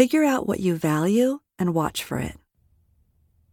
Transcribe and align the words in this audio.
Figure 0.00 0.24
out 0.24 0.46
what 0.46 0.60
you 0.60 0.76
value 0.76 1.40
and 1.58 1.74
watch 1.74 2.02
for 2.02 2.16
it. 2.16 2.38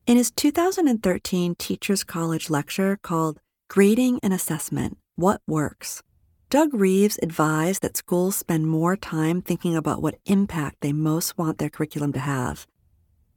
In 0.05 0.15
his 0.15 0.31
2013 0.31 1.55
Teachers 1.55 2.05
College 2.05 2.49
lecture 2.49 2.97
called 3.01 3.41
Grading 3.67 4.21
and 4.23 4.33
Assessment 4.33 4.97
What 5.17 5.41
Works, 5.45 6.01
Doug 6.49 6.73
Reeves 6.73 7.19
advised 7.21 7.81
that 7.81 7.97
schools 7.97 8.37
spend 8.37 8.65
more 8.65 8.95
time 8.95 9.41
thinking 9.41 9.75
about 9.75 10.01
what 10.01 10.19
impact 10.25 10.77
they 10.79 10.93
most 10.93 11.37
want 11.37 11.57
their 11.57 11.69
curriculum 11.69 12.13
to 12.13 12.19
have. 12.19 12.65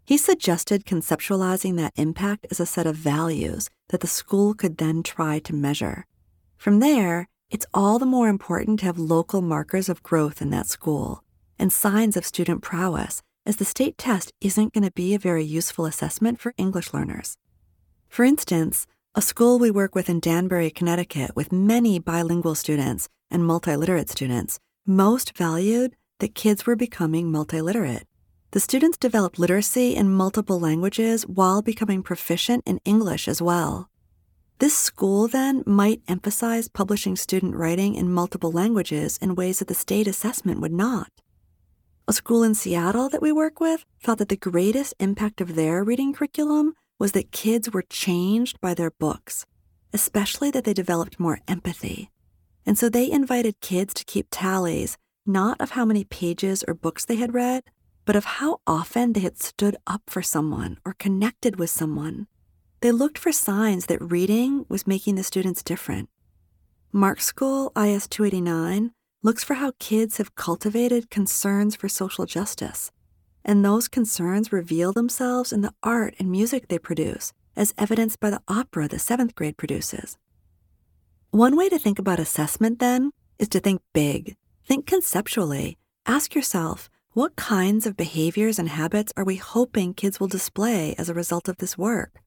He 0.04 0.16
suggested 0.16 0.84
conceptualizing 0.84 1.76
that 1.78 1.94
impact 1.96 2.46
as 2.52 2.60
a 2.60 2.64
set 2.64 2.86
of 2.86 2.94
values 2.94 3.68
that 3.88 4.02
the 4.02 4.06
school 4.06 4.54
could 4.54 4.76
then 4.76 5.02
try 5.02 5.40
to 5.40 5.52
measure. 5.52 6.06
From 6.56 6.78
there, 6.78 7.28
it's 7.50 7.66
all 7.74 7.98
the 7.98 8.06
more 8.06 8.28
important 8.28 8.78
to 8.78 8.86
have 8.86 9.00
local 9.00 9.42
markers 9.42 9.88
of 9.88 10.04
growth 10.04 10.40
in 10.40 10.50
that 10.50 10.68
school 10.68 11.24
and 11.60 11.72
signs 11.72 12.16
of 12.16 12.24
student 12.24 12.62
prowess, 12.62 13.22
as 13.46 13.56
the 13.56 13.64
state 13.64 13.96
test 13.98 14.32
isn't 14.40 14.72
going 14.72 14.84
to 14.84 14.90
be 14.90 15.14
a 15.14 15.18
very 15.18 15.44
useful 15.44 15.84
assessment 15.84 16.40
for 16.40 16.54
English 16.56 16.92
learners. 16.92 17.36
For 18.08 18.24
instance, 18.24 18.86
a 19.14 19.22
school 19.22 19.58
we 19.58 19.70
work 19.70 19.94
with 19.94 20.08
in 20.08 20.20
Danbury, 20.20 20.70
Connecticut, 20.70 21.36
with 21.36 21.52
many 21.52 21.98
bilingual 21.98 22.54
students 22.54 23.08
and 23.30 23.42
multiliterate 23.42 24.08
students, 24.08 24.58
most 24.86 25.36
valued 25.36 25.94
that 26.20 26.34
kids 26.34 26.66
were 26.66 26.76
becoming 26.76 27.30
multiliterate. 27.30 28.04
The 28.52 28.60
students 28.60 28.98
developed 28.98 29.38
literacy 29.38 29.94
in 29.94 30.12
multiple 30.12 30.58
languages 30.58 31.26
while 31.26 31.62
becoming 31.62 32.02
proficient 32.02 32.64
in 32.66 32.80
English 32.84 33.28
as 33.28 33.40
well. 33.40 33.88
This 34.58 34.76
school 34.76 35.28
then 35.28 35.62
might 35.66 36.02
emphasize 36.08 36.68
publishing 36.68 37.16
student 37.16 37.54
writing 37.54 37.94
in 37.94 38.12
multiple 38.12 38.50
languages 38.50 39.18
in 39.18 39.34
ways 39.34 39.58
that 39.58 39.68
the 39.68 39.74
state 39.74 40.06
assessment 40.06 40.60
would 40.60 40.72
not. 40.72 41.10
A 42.10 42.12
school 42.12 42.42
in 42.42 42.56
Seattle 42.56 43.08
that 43.10 43.22
we 43.22 43.30
work 43.30 43.60
with 43.60 43.84
thought 44.02 44.18
that 44.18 44.30
the 44.30 44.36
greatest 44.36 44.94
impact 44.98 45.40
of 45.40 45.54
their 45.54 45.84
reading 45.84 46.12
curriculum 46.12 46.74
was 46.98 47.12
that 47.12 47.30
kids 47.30 47.70
were 47.70 47.84
changed 47.88 48.60
by 48.60 48.74
their 48.74 48.90
books, 48.90 49.46
especially 49.92 50.50
that 50.50 50.64
they 50.64 50.74
developed 50.74 51.20
more 51.20 51.38
empathy. 51.46 52.10
And 52.66 52.76
so 52.76 52.88
they 52.88 53.08
invited 53.08 53.60
kids 53.60 53.94
to 53.94 54.04
keep 54.04 54.26
tallies 54.28 54.98
not 55.24 55.60
of 55.60 55.70
how 55.70 55.84
many 55.84 56.02
pages 56.02 56.64
or 56.66 56.74
books 56.74 57.04
they 57.04 57.14
had 57.14 57.32
read, 57.32 57.62
but 58.04 58.16
of 58.16 58.24
how 58.24 58.58
often 58.66 59.12
they 59.12 59.20
had 59.20 59.38
stood 59.38 59.76
up 59.86 60.02
for 60.08 60.20
someone 60.20 60.78
or 60.84 60.94
connected 60.94 61.60
with 61.60 61.70
someone. 61.70 62.26
They 62.80 62.90
looked 62.90 63.18
for 63.18 63.30
signs 63.30 63.86
that 63.86 64.02
reading 64.02 64.66
was 64.68 64.84
making 64.84 65.14
the 65.14 65.22
students 65.22 65.62
different. 65.62 66.08
Mark 66.90 67.20
School 67.20 67.70
IS 67.76 68.08
289 68.08 68.90
looks 69.22 69.44
for 69.44 69.54
how 69.54 69.72
kids 69.78 70.16
have 70.18 70.34
cultivated 70.34 71.10
concerns 71.10 71.76
for 71.76 71.88
social 71.88 72.26
justice 72.26 72.90
and 73.44 73.64
those 73.64 73.88
concerns 73.88 74.52
reveal 74.52 74.92
themselves 74.92 75.52
in 75.52 75.62
the 75.62 75.72
art 75.82 76.14
and 76.18 76.30
music 76.30 76.68
they 76.68 76.78
produce, 76.78 77.32
as 77.56 77.74
evidenced 77.78 78.20
by 78.20 78.30
the 78.30 78.42
opera 78.48 78.88
the 78.88 78.98
seventh 78.98 79.34
grade 79.34 79.56
produces. 79.56 80.16
One 81.30 81.56
way 81.56 81.68
to 81.68 81.78
think 81.78 81.98
about 81.98 82.18
assessment, 82.18 82.78
then, 82.80 83.12
is 83.38 83.48
to 83.50 83.60
think 83.60 83.80
big. 83.92 84.36
Think 84.66 84.86
conceptually. 84.86 85.78
Ask 86.06 86.34
yourself, 86.34 86.90
what 87.12 87.36
kinds 87.36 87.86
of 87.86 87.96
behaviors 87.96 88.58
and 88.58 88.68
habits 88.68 89.12
are 89.16 89.24
we 89.24 89.36
hoping 89.36 89.94
kids 89.94 90.20
will 90.20 90.28
display 90.28 90.94
as 90.98 91.08
a 91.08 91.14
result 91.14 91.48
of 91.48 91.56
this 91.58 91.78
work? 91.78 92.20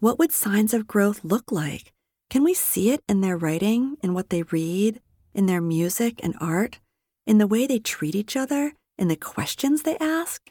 What 0.00 0.18
would 0.18 0.32
signs 0.32 0.72
of 0.72 0.86
growth 0.86 1.20
look 1.24 1.50
like? 1.52 1.92
Can 2.30 2.44
we 2.44 2.54
see 2.54 2.90
it 2.90 3.02
in 3.08 3.20
their 3.20 3.36
writing, 3.36 3.96
in 4.02 4.14
what 4.14 4.30
they 4.30 4.42
read, 4.44 5.00
in 5.38 5.46
their 5.46 5.60
music 5.60 6.18
and 6.20 6.34
art, 6.40 6.80
in 7.24 7.38
the 7.38 7.46
way 7.46 7.64
they 7.64 7.78
treat 7.78 8.16
each 8.16 8.36
other, 8.36 8.72
in 8.98 9.06
the 9.06 9.14
questions 9.14 9.82
they 9.82 9.96
ask? 9.98 10.50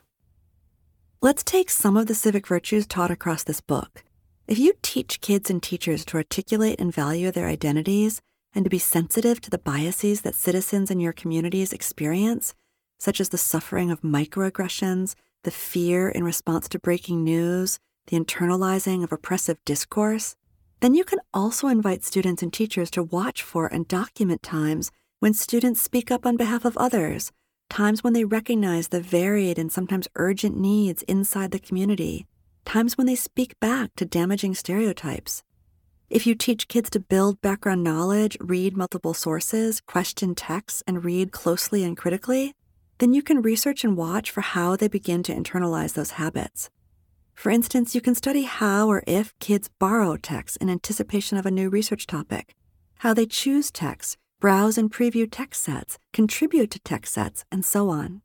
Let's 1.21 1.43
take 1.43 1.69
some 1.69 1.97
of 1.97 2.07
the 2.07 2.15
civic 2.15 2.47
virtues 2.47 2.87
taught 2.87 3.11
across 3.11 3.43
this 3.43 3.59
book. 3.59 4.05
If 4.47 4.57
you 4.57 4.75
teach 4.81 5.19
kids 5.19 5.49
and 5.49 5.61
teachers 5.61 6.05
to 6.05 6.15
articulate 6.15 6.79
and 6.79 6.93
value 6.93 7.31
their 7.31 7.49
identities 7.49 8.21
and 8.55 8.63
to 8.63 8.69
be 8.69 8.79
sensitive 8.79 9.41
to 9.41 9.49
the 9.49 9.57
biases 9.57 10.21
that 10.21 10.35
citizens 10.35 10.89
in 10.89 11.01
your 11.01 11.11
communities 11.11 11.73
experience, 11.73 12.53
such 12.97 13.19
as 13.19 13.27
the 13.27 13.37
suffering 13.37 13.91
of 13.91 14.03
microaggressions, 14.03 15.15
the 15.43 15.51
fear 15.51 16.07
in 16.07 16.23
response 16.23 16.69
to 16.69 16.79
breaking 16.79 17.25
news, 17.25 17.77
the 18.05 18.17
internalizing 18.17 19.03
of 19.03 19.11
oppressive 19.11 19.57
discourse, 19.65 20.36
then 20.79 20.93
you 20.93 21.03
can 21.03 21.19
also 21.33 21.67
invite 21.67 22.03
students 22.03 22.43
and 22.43 22.53
teachers 22.53 22.91
to 22.91 23.03
watch 23.03 23.41
for 23.41 23.67
and 23.67 23.87
document 23.87 24.43
times 24.43 24.91
when 25.19 25.33
students 25.33 25.81
speak 25.81 26.11
up 26.11 26.25
on 26.25 26.37
behalf 26.37 26.65
of 26.65 26.77
others 26.77 27.31
times 27.69 28.03
when 28.03 28.13
they 28.13 28.23
recognize 28.23 28.87
the 28.87 29.01
varied 29.01 29.59
and 29.59 29.71
sometimes 29.71 30.07
urgent 30.15 30.57
needs 30.57 31.03
inside 31.03 31.51
the 31.51 31.59
community, 31.59 32.25
times 32.65 32.97
when 32.97 33.07
they 33.07 33.15
speak 33.15 33.59
back 33.59 33.91
to 33.95 34.05
damaging 34.05 34.55
stereotypes. 34.55 35.43
If 36.09 36.25
you 36.25 36.35
teach 36.35 36.69
kids 36.69 36.89
to 36.91 36.99
build 36.99 37.41
background 37.41 37.83
knowledge, 37.83 38.37
read 38.39 38.77
multiple 38.77 39.13
sources, 39.13 39.81
question 39.81 40.35
texts, 40.35 40.81
and 40.87 41.03
read 41.03 41.31
closely 41.31 41.83
and 41.83 41.97
critically, 41.97 42.53
then 42.99 43.13
you 43.13 43.21
can 43.21 43.41
research 43.41 43.83
and 43.83 43.97
watch 43.97 44.31
for 44.31 44.41
how 44.41 44.75
they 44.75 44.87
begin 44.87 45.21
to 45.23 45.35
internalize 45.35 45.93
those 45.93 46.11
habits. 46.11 46.69
For 47.37 47.51
instance, 47.51 47.93
you 47.93 48.01
can 48.01 48.15
study 48.15 48.43
how 48.43 48.87
or 48.87 49.03
if 49.05 49.37
kids 49.37 49.69
borrow 49.77 50.17
texts 50.17 50.57
in 50.57 50.71
anticipation 50.71 51.37
of 51.37 51.45
a 51.45 51.51
new 51.51 51.69
research 51.69 52.07
topic, 52.07 52.55
how 53.01 53.13
they 53.13 53.27
choose 53.27 53.69
texts, 53.69 54.17
browse 54.41 54.75
and 54.75 54.91
preview 54.91 55.27
text 55.29 55.61
sets, 55.61 55.99
contribute 56.13 56.71
to 56.71 56.79
text 56.79 57.13
sets, 57.13 57.45
and 57.51 57.63
so 57.63 57.89
on. 57.91 58.21